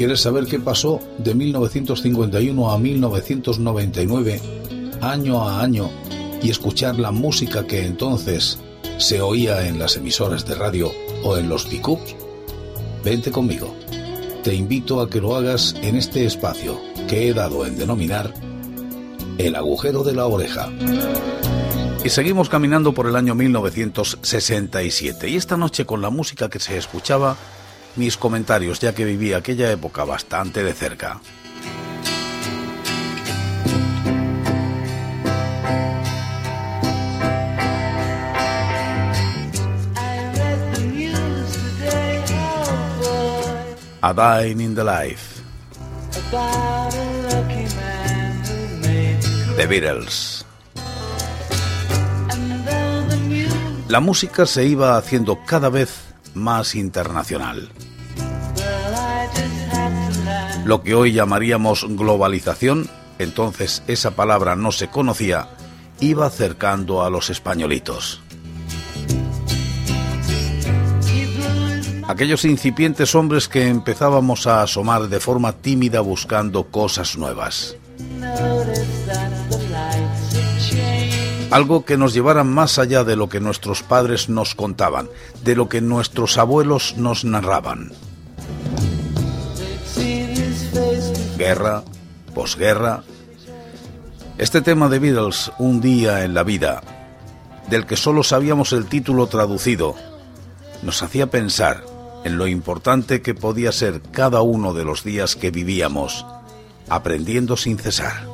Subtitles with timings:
[0.00, 4.40] ¿Quieres saber qué pasó de 1951 a 1999,
[5.02, 5.90] año a año,
[6.42, 8.58] y escuchar la música que entonces
[8.96, 10.90] se oía en las emisoras de radio
[11.22, 12.16] o en los pickups?
[13.04, 13.76] Vente conmigo.
[14.42, 18.32] Te invito a que lo hagas en este espacio que he dado en denominar
[19.36, 20.72] el agujero de la oreja.
[22.02, 26.78] Y seguimos caminando por el año 1967 y esta noche con la música que se
[26.78, 27.36] escuchaba,
[27.96, 31.20] mis comentarios ya que viví aquella época bastante de cerca.
[44.02, 45.42] A Dying in the Life.
[49.56, 50.46] The Beatles.
[53.88, 57.70] La música se iba haciendo cada vez más internacional.
[60.64, 65.48] Lo que hoy llamaríamos globalización, entonces esa palabra no se conocía,
[66.00, 68.20] iba acercando a los españolitos.
[72.10, 77.76] aquellos incipientes hombres que empezábamos a asomar de forma tímida buscando cosas nuevas.
[81.50, 85.08] Algo que nos llevara más allá de lo que nuestros padres nos contaban,
[85.42, 87.92] de lo que nuestros abuelos nos narraban.
[91.36, 91.82] Guerra,
[92.34, 93.02] posguerra.
[94.38, 96.82] Este tema de Beatles, Un día en la vida,
[97.68, 99.96] del que solo sabíamos el título traducido,
[100.82, 101.84] nos hacía pensar
[102.24, 106.24] en lo importante que podía ser cada uno de los días que vivíamos,
[106.88, 108.29] aprendiendo sin cesar.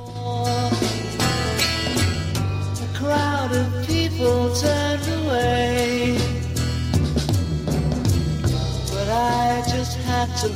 [10.49, 10.53] Y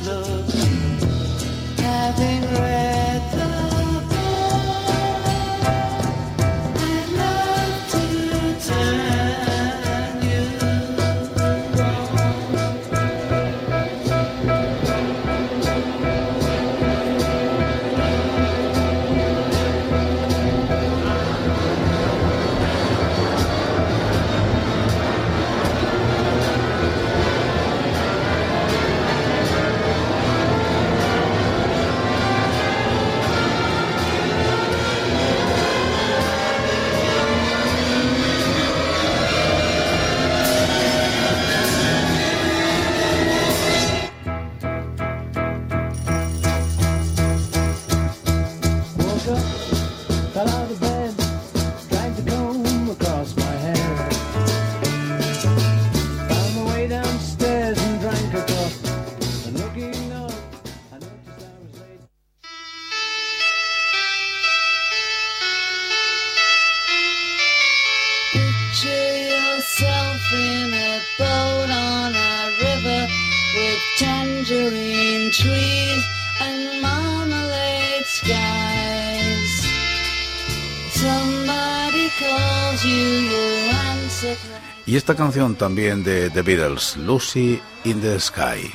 [85.01, 88.71] esta canción también de The Beatles, Lucy in the Sky.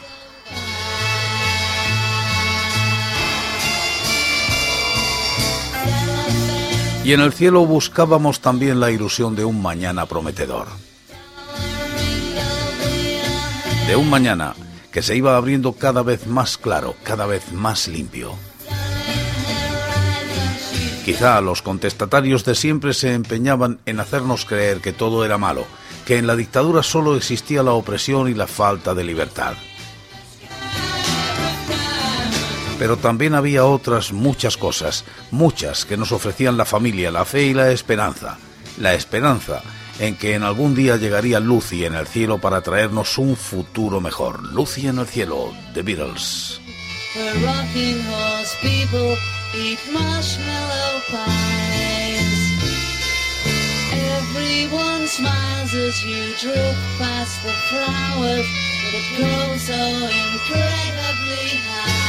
[7.04, 10.66] Y en el cielo buscábamos también la ilusión de un mañana prometedor.
[13.86, 14.56] De un mañana
[14.90, 18.34] que se iba abriendo cada vez más claro, cada vez más limpio.
[21.04, 25.66] Quizá los contestatarios de siempre se empeñaban en hacernos creer que todo era malo,
[26.06, 29.54] que en la dictadura solo existía la opresión y la falta de libertad.
[32.78, 37.54] Pero también había otras muchas cosas, muchas que nos ofrecían la familia, la fe y
[37.54, 38.38] la esperanza.
[38.78, 39.62] La esperanza
[39.98, 44.44] en que en algún día llegaría Lucy en el cielo para traernos un futuro mejor.
[44.52, 46.60] Lucy en el cielo, The Beatles.
[54.16, 58.46] Everyone smiles as you drift past the flowers,
[58.82, 62.05] but it goes so incredibly high.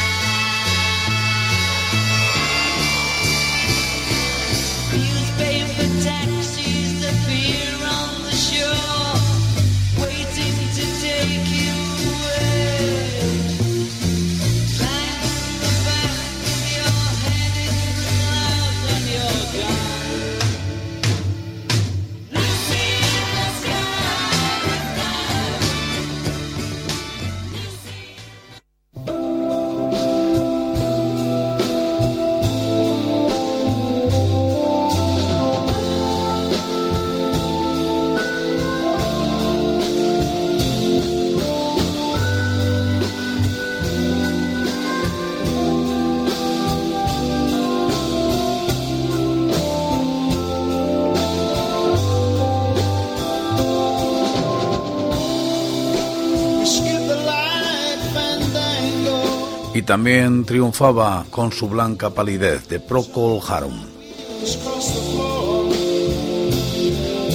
[59.81, 63.85] También triunfaba con su blanca palidez de Procol Harum.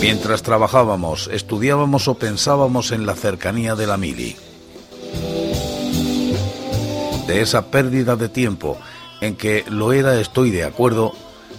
[0.00, 4.36] Mientras trabajábamos, estudiábamos o pensábamos en la cercanía de la mili.
[7.26, 8.78] De esa pérdida de tiempo
[9.20, 11.12] en que lo era estoy de acuerdo,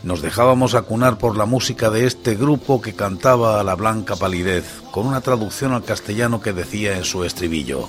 [0.03, 4.81] nos dejábamos acunar por la música de este grupo que cantaba a la blanca palidez,
[4.91, 7.87] con una traducción al castellano que decía en su estribillo.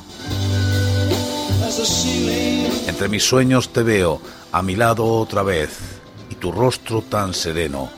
[2.86, 4.20] Entre mis sueños te veo,
[4.52, 5.76] a mi lado otra vez,
[6.30, 7.90] y tu rostro tan sereno,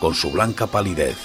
[0.00, 1.18] con su blanca palidez.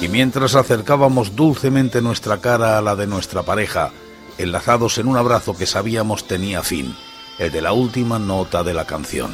[0.00, 3.90] Y mientras acercábamos dulcemente nuestra cara a la de nuestra pareja,
[4.38, 6.96] enlazados en un abrazo que sabíamos tenía fin,
[7.38, 9.32] el de la última nota de la canción.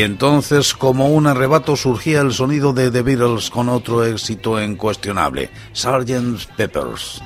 [0.00, 5.50] Y entonces, como un arrebato, surgía el sonido de The Beatles con otro éxito incuestionable,
[5.74, 6.46] Sgt.
[6.56, 7.20] Peppers.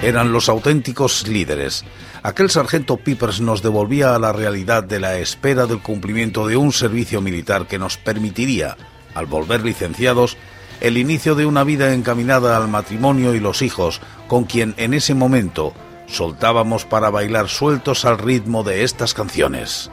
[0.00, 1.84] Eran los auténticos líderes.
[2.22, 6.70] Aquel sargento Peppers nos devolvía a la realidad de la espera del cumplimiento de un
[6.70, 8.76] servicio militar que nos permitiría,
[9.16, 10.36] al volver licenciados,
[10.80, 15.14] el inicio de una vida encaminada al matrimonio y los hijos, con quien en ese
[15.14, 15.74] momento
[16.08, 19.90] soltábamos para bailar sueltos al ritmo de estas canciones.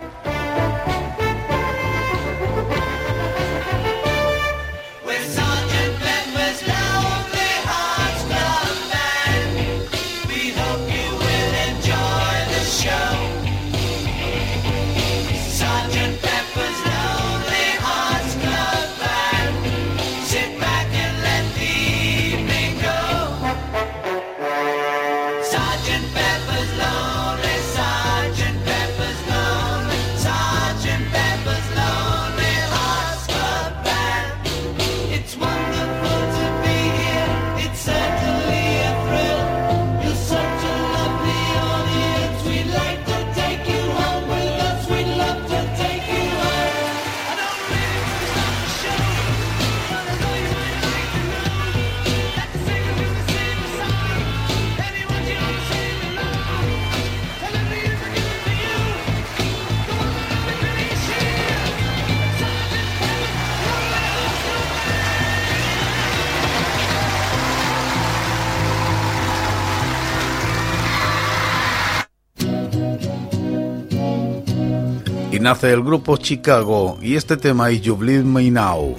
[75.45, 78.95] Nace el grupo Chicago y este tema es You Believe Me Now.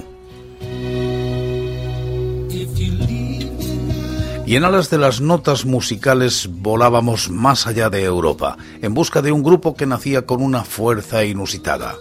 [4.46, 9.32] Y en alas de las notas musicales volábamos más allá de Europa, en busca de
[9.32, 11.96] un grupo que nacía con una fuerza inusitada.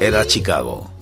[0.00, 0.95] Era Chicago.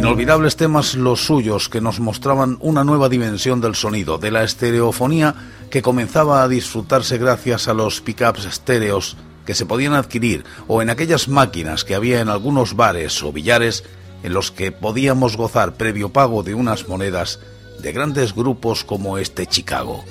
[0.00, 5.34] Inolvidables temas los suyos que nos mostraban una nueva dimensión del sonido, de la estereofonía
[5.70, 10.88] que comenzaba a disfrutarse gracias a los pickups estéreos que se podían adquirir o en
[10.88, 13.84] aquellas máquinas que había en algunos bares o billares
[14.22, 17.38] en los que podíamos gozar previo pago de unas monedas
[17.82, 20.02] de grandes grupos como este Chicago.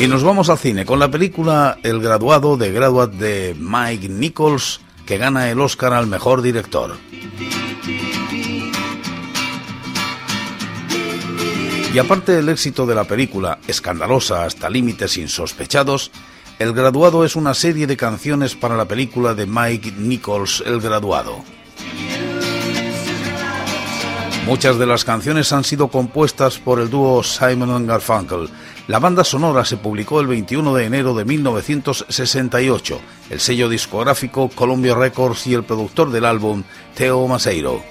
[0.00, 4.80] Y nos vamos al cine con la película El graduado de Graduate de Mike Nichols,
[5.04, 6.96] que gana el Oscar al mejor director.
[11.92, 16.10] Y aparte del éxito de la película, escandalosa hasta límites insospechados,
[16.58, 21.44] El graduado es una serie de canciones para la película de Mike Nichols, El graduado.
[24.46, 28.48] Muchas de las canciones han sido compuestas por el dúo Simon Garfunkel.
[28.88, 33.00] La banda sonora se publicó el 21 de enero de 1968.
[33.30, 37.82] El sello discográfico Columbia Records y el productor del álbum, Theo Maseiro.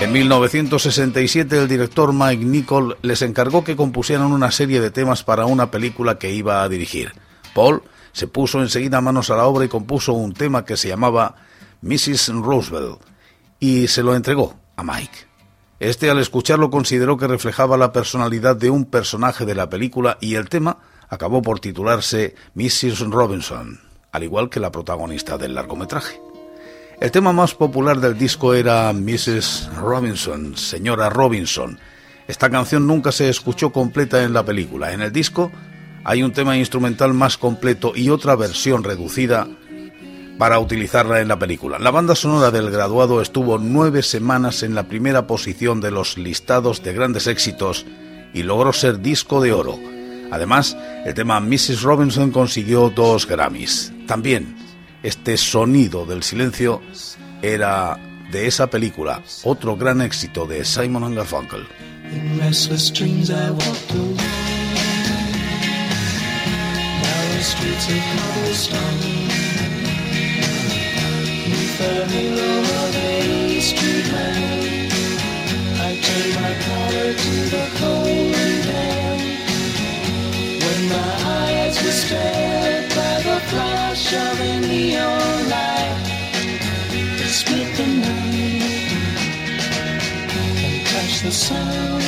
[0.00, 5.46] En 1967 el director Mike Nichol les encargó que compusieran una serie de temas para
[5.46, 7.12] una película que iba a dirigir.
[7.52, 11.34] Paul se puso enseguida manos a la obra y compuso un tema que se llamaba
[11.82, 12.28] Mrs.
[12.28, 13.00] Roosevelt
[13.58, 15.27] y se lo entregó a Mike.
[15.80, 20.34] Este al escucharlo consideró que reflejaba la personalidad de un personaje de la película y
[20.34, 23.08] el tema acabó por titularse Mrs.
[23.10, 23.80] Robinson,
[24.10, 26.20] al igual que la protagonista del largometraje.
[27.00, 29.70] El tema más popular del disco era Mrs.
[29.76, 31.78] Robinson, señora Robinson.
[32.26, 34.92] Esta canción nunca se escuchó completa en la película.
[34.92, 35.52] En el disco
[36.02, 39.46] hay un tema instrumental más completo y otra versión reducida
[40.38, 41.78] para utilizarla en la película.
[41.78, 46.82] La banda sonora del graduado estuvo nueve semanas en la primera posición de los listados
[46.82, 47.84] de grandes éxitos
[48.32, 49.78] y logró ser disco de oro.
[50.30, 51.82] Además, el tema Mrs.
[51.82, 53.92] Robinson consiguió dos Grammys.
[54.06, 54.56] También
[55.02, 56.82] este sonido del silencio
[57.42, 57.98] era
[58.30, 61.66] de esa película, otro gran éxito de Simon Garfunkel.
[71.78, 72.58] fell in love.
[75.88, 78.66] I turned my collar to the cold wind.
[80.64, 86.06] When my eyes were stared by the flash of a neon light,
[87.24, 88.90] it split the night
[90.66, 92.02] and touched the sound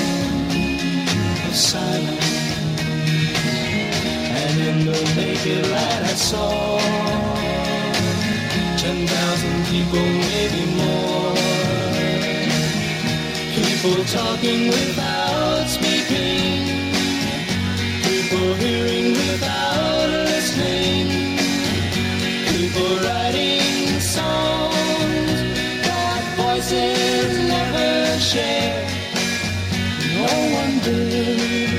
[1.47, 2.33] of silence.
[4.41, 7.00] And in the naked light I saw
[9.71, 11.35] people, maybe more.
[13.55, 16.67] People talking without speaking.
[18.03, 21.31] People hearing without listening
[22.71, 25.41] people writing songs
[25.87, 28.87] that voices never share.
[30.21, 31.71] No one did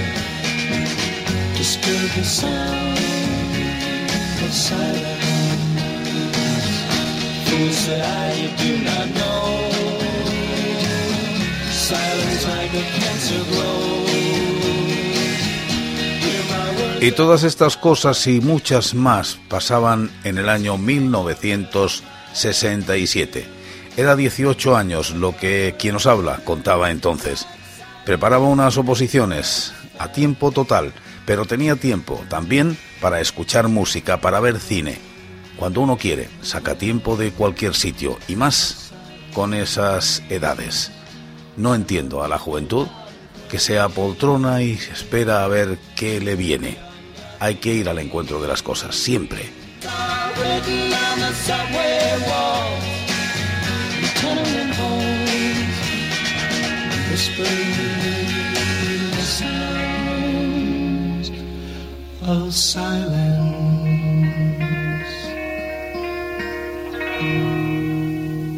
[1.55, 2.97] disturb the sound
[4.43, 5.30] of silence.
[17.01, 23.47] Y todas estas cosas y muchas más pasaban en el año 1967.
[23.97, 27.47] Era 18 años lo que quien os habla contaba entonces.
[28.05, 30.93] Preparaba unas oposiciones a tiempo total,
[31.25, 35.10] pero tenía tiempo también para escuchar música, para ver cine.
[35.61, 38.91] Cuando uno quiere, saca tiempo de cualquier sitio y más
[39.33, 40.91] con esas edades.
[41.55, 42.87] No entiendo a la juventud
[43.49, 46.91] que sea poltrona y espera a ver qué le viene
[47.41, 49.49] hay que ir al encuentro de las cosas, siempre.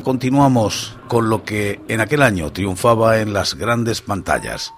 [0.03, 4.73] Continuamos con lo que en aquel año triunfaba en las grandes pantallas.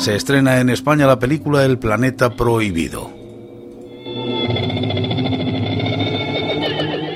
[0.00, 3.10] se estrena en España la película El Planeta Prohibido.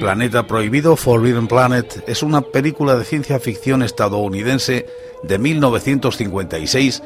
[0.00, 4.84] Planeta Prohibido, Forbidden Planet, es una película de ciencia ficción estadounidense
[5.22, 7.02] de 1956,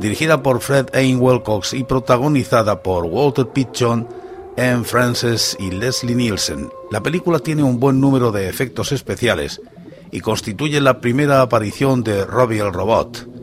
[0.00, 4.08] dirigida por Fred Ain Wilcox y protagonizada por Walter Pitchon,
[4.56, 6.70] Anne Francis y Leslie Nielsen.
[6.90, 9.60] La película tiene un buen número de efectos especiales
[10.10, 13.39] y constituye la primera aparición de Robbie el Robot.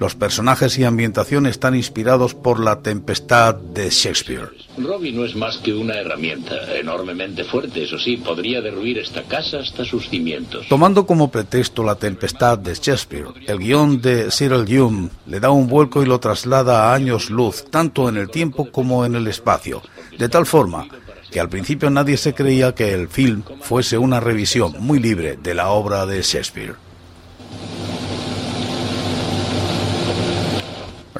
[0.00, 4.48] Los personajes y ambientación están inspirados por la tempestad de Shakespeare.
[4.78, 9.58] Robbie no es más que una herramienta enormemente fuerte, eso sí, podría derruir esta casa
[9.58, 10.66] hasta sus cimientos.
[10.70, 15.68] Tomando como pretexto la tempestad de Shakespeare, el guion de Cyril Hume le da un
[15.68, 19.82] vuelco y lo traslada a años luz, tanto en el tiempo como en el espacio,
[20.16, 20.88] de tal forma
[21.30, 25.52] que al principio nadie se creía que el film fuese una revisión muy libre de
[25.52, 26.89] la obra de Shakespeare.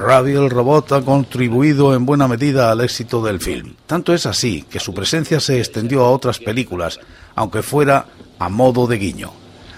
[0.01, 3.75] Ravi el robot ha contribuido en buena medida al éxito del film.
[3.85, 6.99] Tanto es así que su presencia se extendió a otras películas,
[7.35, 8.07] aunque fuera
[8.39, 9.31] a modo de guiño.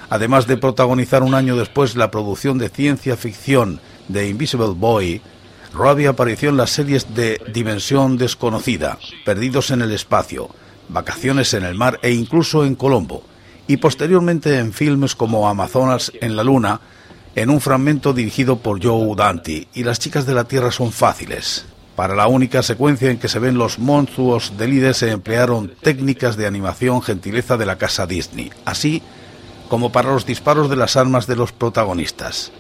[0.10, 5.22] Además de protagonizar un año después la producción de ciencia ficción de Invisible Boy,
[5.74, 10.50] Robbie apareció en las series de Dimensión Desconocida, Perdidos en el Espacio,
[10.88, 13.26] Vacaciones en el Mar e incluso en Colombo,
[13.68, 16.80] y posteriormente en filmes como Amazonas en la Luna,
[17.36, 21.66] en un fragmento dirigido por Joe Dante y Las chicas de la Tierra son fáciles.
[21.96, 26.38] Para la única secuencia en que se ven los monstruos del líder se emplearon técnicas
[26.38, 29.02] de animación gentileza de la casa Disney, así
[29.70, 32.52] como para los disparos de las armas de los protagonistas.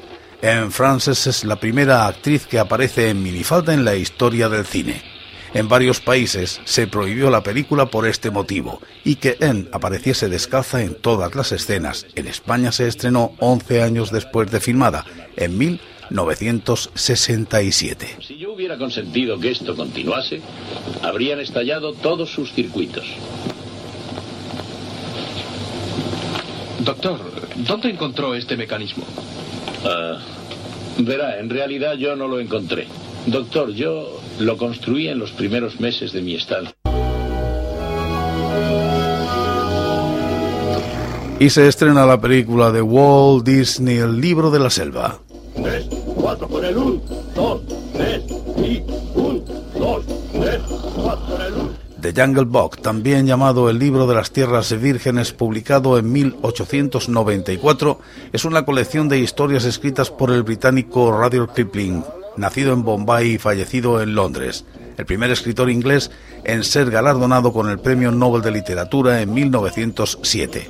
[0.41, 5.12] En Frances es la primera actriz que aparece en minifalda en la historia del cine.
[5.53, 10.81] En varios países se prohibió la película por este motivo y que En apareciese descalza
[10.81, 12.07] en todas las escenas.
[12.15, 15.05] En España se estrenó 11 años después de filmada,
[15.35, 18.17] en 1967.
[18.27, 20.41] Si yo hubiera consentido que esto continuase,
[21.03, 23.05] habrían estallado todos sus circuitos.
[26.79, 27.19] Doctor,
[27.57, 29.05] ¿dónde encontró este mecanismo?
[29.85, 30.17] Ah,
[30.97, 32.87] verá, en realidad yo no lo encontré.
[33.27, 36.73] Doctor, yo lo construí en los primeros meses de mi estancia.
[41.39, 45.19] Y se estrena la película de Walt Disney, El libro de la selva.
[45.55, 45.85] Tres,
[46.15, 47.01] cuatro con el un,
[47.35, 47.61] dos,
[47.93, 48.23] tres,
[48.57, 48.81] y
[49.15, 49.43] un,
[49.77, 50.61] dos, tres,
[50.95, 51.83] cuatro con el un.
[51.99, 57.99] The Jungle Book, también llamado El libro de las tierras vírgenes, publicado en 1894,
[58.31, 62.03] es una colección de historias escritas por el británico Rudyard Kipling,
[62.37, 64.65] nacido en Bombay y fallecido en Londres,
[64.97, 66.11] el primer escritor inglés
[66.43, 70.69] en ser galardonado con el Premio Nobel de Literatura en 1907.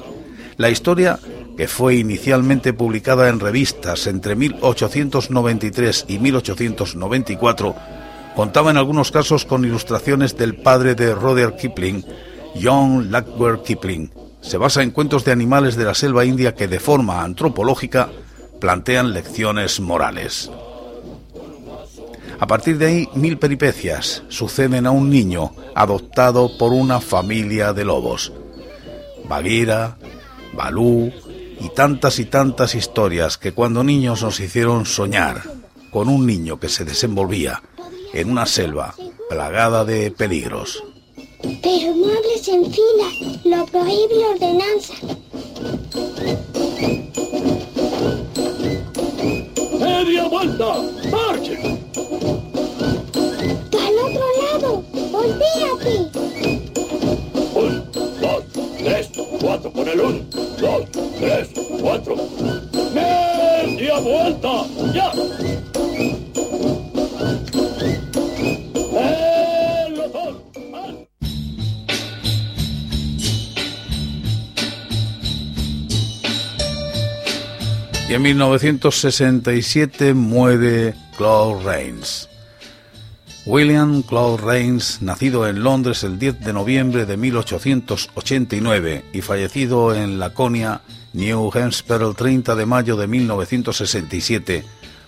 [0.58, 1.20] La historia,
[1.58, 7.76] que fue inicialmente publicada en revistas entre 1893 y 1894,
[8.36, 12.06] contaba en algunos casos con ilustraciones del padre de Rudyard Kipling,
[12.62, 14.12] John Lackwer Kipling.
[14.42, 18.10] Se basa en cuentos de animales de la selva india que de forma antropológica
[18.60, 20.52] plantean lecciones morales.
[22.44, 27.86] A partir de ahí, mil peripecias suceden a un niño adoptado por una familia de
[27.86, 28.34] lobos.
[29.30, 29.98] Bagheera,
[30.52, 31.10] Balú
[31.62, 35.42] y tantas y tantas historias que cuando niños nos hicieron soñar
[35.90, 37.64] con un niño que se desenvolvía
[38.14, 38.94] en una selva
[39.30, 40.84] plagada de peligros.
[41.42, 44.94] Pero no hables en fila, lo prohíbe la ordenanza.
[49.80, 51.03] ¡Media vuelta!
[78.10, 82.30] Y en 1967 muere Claude Rains.
[83.48, 90.20] William Claude Rains, nacido en Londres el 10 de noviembre de 1889 y fallecido en
[90.20, 90.82] Laconia,
[91.14, 94.64] New Hampshire el 30 de mayo de 1967,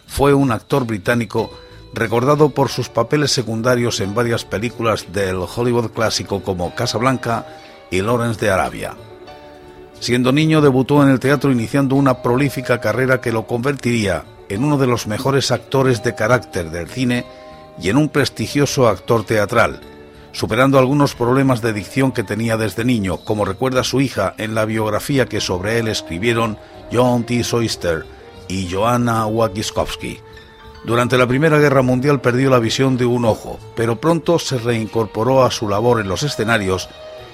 [0.08, 1.52] fue un actor británico
[1.94, 7.46] recordado por sus papeles secundarios en varias películas del Hollywood clásico como Casablanca
[7.89, 8.96] y Lawrence de Arabia.
[10.00, 14.78] Siendo niño debutó en el teatro iniciando una prolífica carrera que lo convertiría en uno
[14.78, 17.26] de los mejores actores de carácter del cine
[17.82, 19.82] y en un prestigioso actor teatral,
[20.32, 24.65] superando algunos problemas de dicción que tenía desde niño, como recuerda su hija en la
[24.65, 26.58] biografía que sobre él escribieron
[26.91, 27.44] John T.
[27.44, 28.06] Soyster
[28.47, 30.19] y Joanna Wakiskowski.
[30.86, 35.43] Durante la Primera Guerra Mundial perdió la visión de un ojo, pero pronto se reincorporó
[35.43, 36.89] a su labor en los escenarios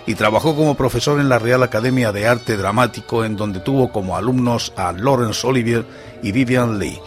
[0.05, 4.15] y trabajó como profesor en la Real Academia de Arte Dramático, en donde tuvo como
[4.15, 5.85] alumnos a Laurence Olivier
[6.23, 6.99] y Vivian Lee.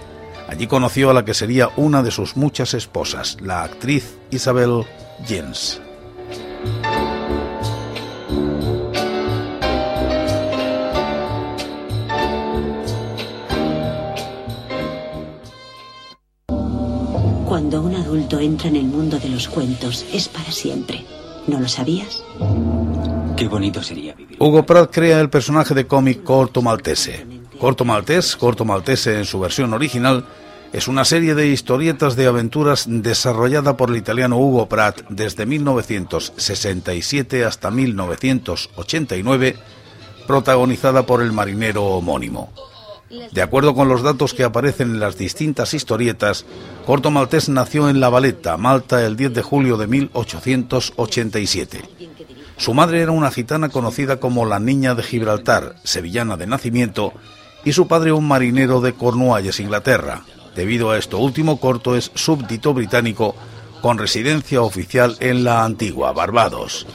[0.48, 4.84] Allí conoció a la que sería una de sus muchas esposas, la actriz Isabel
[5.26, 5.80] Jens.
[18.24, 21.04] Adulto entra en el mundo de los cuentos, es para siempre.
[21.46, 22.24] ¿No lo sabías?
[23.36, 24.38] Qué bonito sería vivir.
[24.40, 27.26] Hugo Pratt crea el personaje de cómic Corto Maltese.
[27.58, 30.24] Corto Maltés, Corto Maltese en su versión original,
[30.72, 37.44] es una serie de historietas de aventuras desarrollada por el italiano Hugo Pratt desde 1967
[37.44, 39.56] hasta 1989,
[40.26, 42.50] protagonizada por el marinero homónimo.
[43.32, 46.44] De acuerdo con los datos que aparecen en las distintas historietas,
[46.86, 51.82] Corto Maltés nació en La Valeta, Malta, el 10 de julio de 1887.
[52.56, 57.12] Su madre era una gitana conocida como la Niña de Gibraltar, sevillana de nacimiento,
[57.64, 60.22] y su padre un marinero de Cornualles, Inglaterra.
[60.54, 63.34] Debido a esto último, Corto es súbdito británico
[63.80, 66.86] con residencia oficial en la antigua Barbados.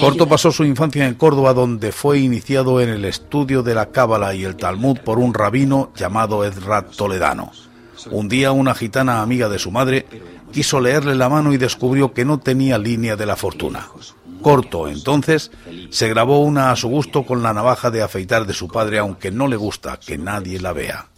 [0.00, 4.34] Corto pasó su infancia en Córdoba, donde fue iniciado en el estudio de la Cábala
[4.34, 7.52] y el Talmud por un rabino llamado Edrat Toledano.
[8.10, 10.06] Un día una gitana amiga de su madre
[10.52, 13.88] quiso leerle la mano y descubrió que no tenía línea de la fortuna.
[14.42, 15.50] Corto, entonces,
[15.90, 19.30] se grabó una a su gusto con la navaja de afeitar de su padre, aunque
[19.30, 21.08] no le gusta que nadie la vea.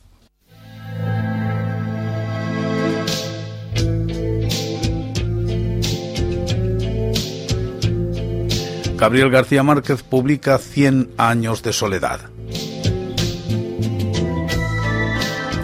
[9.01, 12.21] Gabriel García Márquez publica Cien años de soledad.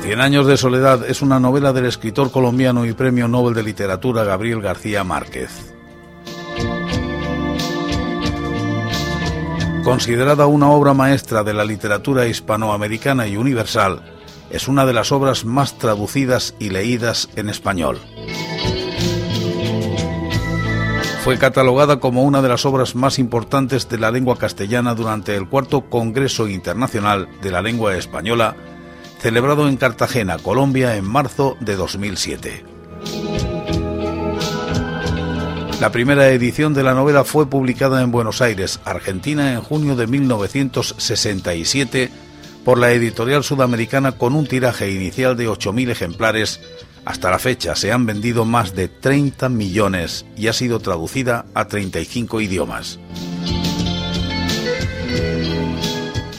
[0.03, 4.25] Cien años de soledad es una novela del escritor colombiano y premio Nobel de Literatura
[4.25, 5.51] Gabriel García Márquez.
[9.85, 14.01] Considerada una obra maestra de la literatura hispanoamericana y universal,
[14.49, 18.01] es una de las obras más traducidas y leídas en español.
[21.27, 25.49] Fue catalogada como una de las obras más importantes de la lengua castellana durante el
[25.49, 28.55] cuarto Congreso Internacional de la Lengua Española,
[29.19, 32.65] celebrado en Cartagena, Colombia, en marzo de 2007.
[35.81, 40.07] La primera edición de la novela fue publicada en Buenos Aires, Argentina, en junio de
[40.07, 42.09] 1967
[42.67, 46.61] por la editorial sudamericana con un tiraje inicial de 8.000 ejemplares
[47.05, 51.69] hasta la fecha se han vendido más de 30 millones y ha sido traducida a
[51.69, 52.99] 35 idiomas.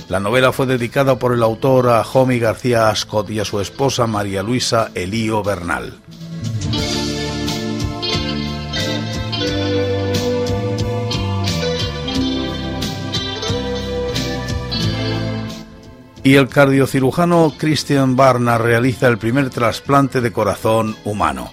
[0.09, 4.05] La novela fue dedicada por el autor a Jomi García Ascot y a su esposa
[4.05, 5.93] María Luisa Elío Bernal.
[16.27, 21.49] Y el cardiocirujano Christian Barnard realiza el primer trasplante de corazón humano.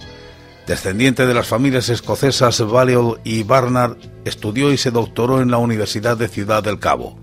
[0.67, 6.17] Descendiente de las familias escocesas Balliol y Barnard, estudió y se doctoró en la Universidad
[6.17, 7.17] de Ciudad del Cabo.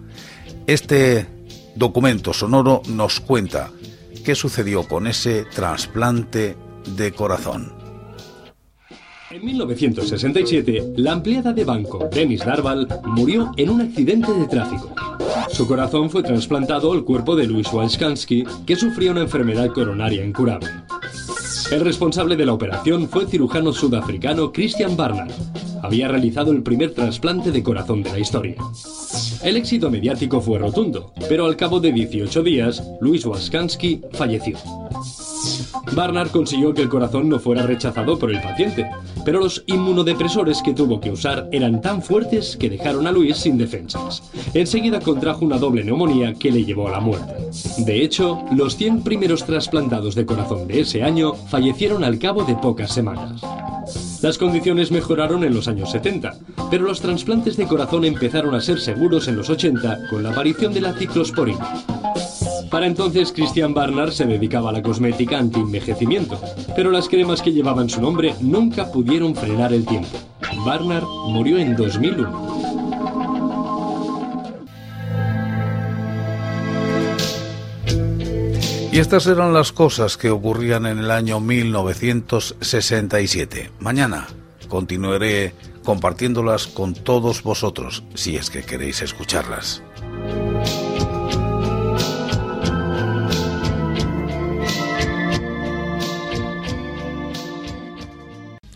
[0.66, 1.28] Este
[1.76, 3.70] documento sonoro nos cuenta
[4.24, 6.56] qué sucedió con ese trasplante
[6.96, 7.81] de corazón.
[9.32, 14.94] En 1967, la empleada de banco Dennis Darval murió en un accidente de tráfico.
[15.52, 20.70] Su corazón fue trasplantado al cuerpo de Luis Walskansky, que sufría una enfermedad coronaria incurable.
[21.72, 25.32] El responsable de la operación fue el cirujano sudafricano Christian Barnard.
[25.82, 28.56] Había realizado el primer trasplante de corazón de la historia.
[29.44, 34.58] El éxito mediático fue rotundo, pero al cabo de 18 días, Luis Waskansky falleció.
[35.94, 38.89] Barnard consiguió que el corazón no fuera rechazado por el paciente,
[39.26, 43.58] pero los inmunodepresores que tuvo que usar eran tan fuertes que dejaron a Luis sin
[43.58, 44.24] defensas.
[44.54, 47.34] Enseguida contrajo una doble neumonía que le llevó a la muerte.
[47.80, 52.56] De hecho, los 100 primeros trasplantados de corazón de ese año fallecieron al cabo de
[52.56, 53.41] pocas semanas.
[54.22, 56.36] Las condiciones mejoraron en los años 70,
[56.70, 60.74] pero los trasplantes de corazón empezaron a ser seguros en los 80 con la aparición
[60.74, 62.01] de la ciclosporina.
[62.72, 66.40] Para entonces Christian Barnard se dedicaba a la cosmética anti-envejecimiento,
[66.74, 70.18] pero las cremas que llevaban su nombre nunca pudieron frenar el tiempo.
[70.66, 72.62] Barnard murió en 2001.
[78.94, 83.70] Y estas eran las cosas que ocurrían en el año 1967.
[83.80, 84.28] Mañana
[84.70, 85.54] continuaré
[85.84, 89.84] compartiéndolas con todos vosotros, si es que queréis escucharlas.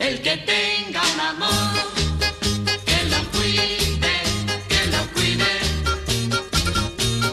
[0.08, 1.74] El que tenga un amor,
[2.86, 4.16] que lo cuide,
[4.70, 5.54] que lo cuide.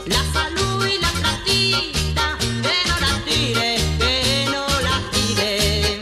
[0.07, 6.01] La salud y la patita, que no la tire, que no la tire.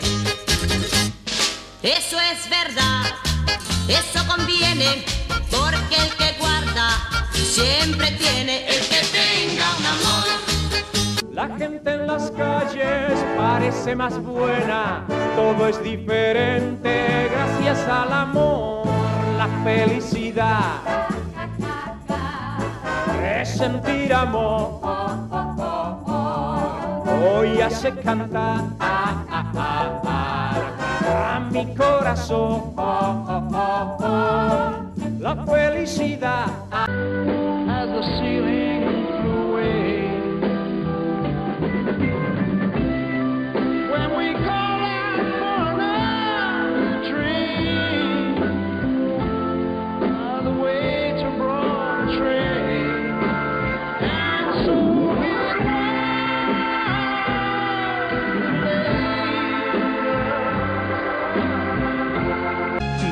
[1.82, 3.16] Eso es verdad,
[3.88, 5.04] eso conviene,
[5.50, 6.88] porque el que guarda
[7.52, 10.19] siempre tiene el que tenga un amor.
[13.96, 18.86] Más buena, todo es diferente gracias al amor,
[19.38, 20.82] la felicidad
[23.40, 24.80] es sentir amor.
[27.24, 29.80] Hoy hace cantar a
[31.50, 32.74] mi corazón
[35.20, 36.46] la felicidad.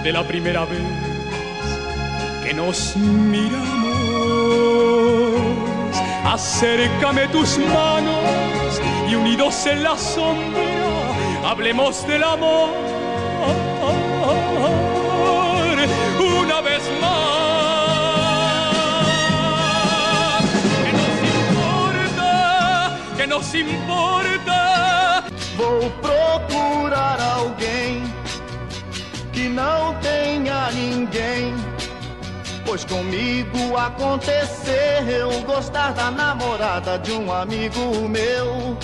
[0.08, 0.80] De la primera vez
[2.42, 3.68] que nos miramos.
[6.24, 10.62] Acércame tus manos y unidos en la sombra,
[11.44, 12.70] hablemos del amor
[16.40, 17.38] una vez más.
[23.28, 25.24] Nos importa.
[25.58, 28.07] Vou procurar alguém
[29.48, 31.54] que não tenha ninguém.
[32.66, 38.76] Pois comigo aconteceu gostar da namorada de um amigo meu.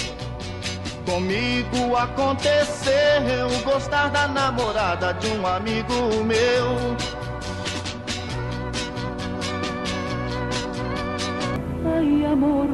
[1.04, 6.96] Comigo aconteceu gostar da namorada de um amigo meu.
[11.94, 12.68] Ay, amor,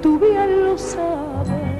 [0.00, 1.76] tú bien lo sabes.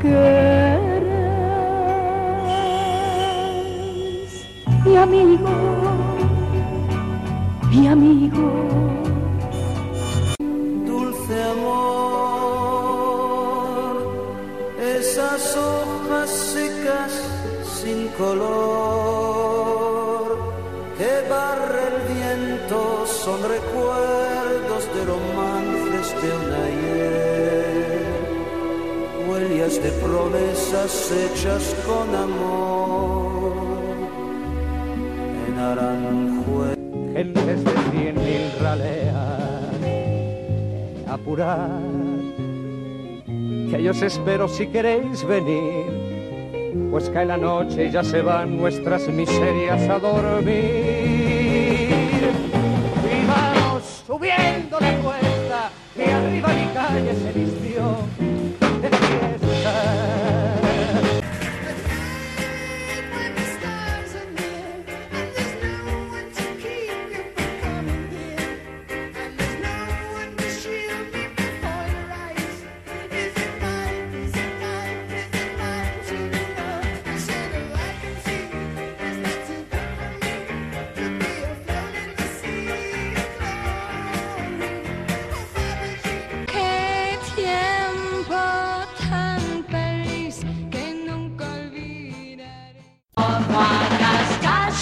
[0.00, 0.47] Quieres
[5.02, 5.48] amigo,
[7.70, 8.50] mi amigo.
[10.86, 12.48] Dulce amor,
[14.80, 17.12] esas hojas secas
[17.80, 18.78] sin color
[20.98, 28.06] que barre el viento son recuerdos de romances de un ayer,
[29.28, 32.87] huellas de promesas hechas con amor
[37.18, 39.74] Gentes de cien mil raleas,
[41.08, 41.68] apurad,
[43.68, 48.56] que yo os espero si queréis venir, pues cae la noche y ya se van
[48.56, 51.07] nuestras miserias a dormir.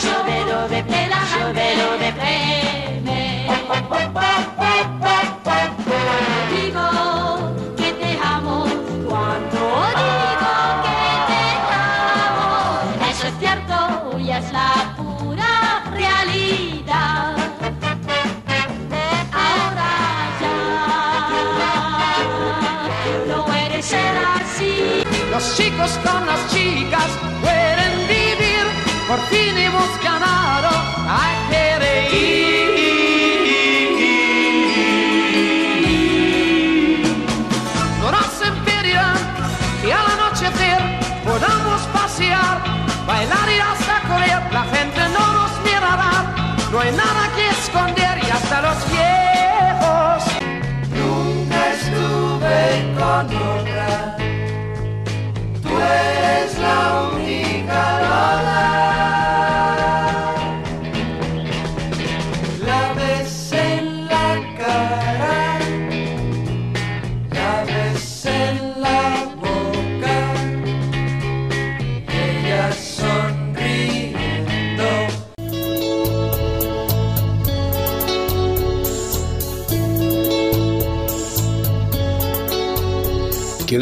[0.03, 3.49] Llovero de pela, llovero de pene.
[6.53, 6.87] Digo
[7.77, 8.57] que te amo
[9.09, 9.61] cuando
[9.97, 12.51] digo que te amo.
[13.11, 13.77] Eso es cierto
[14.19, 15.53] y es la pura
[15.93, 17.37] realidad.
[19.33, 19.93] Ahora
[20.43, 20.59] ya
[23.29, 24.75] no puede ser así.
[25.31, 26.56] Los chicos con las chicas
[29.37, 29.55] fin
[30.03, 30.46] ganado, hay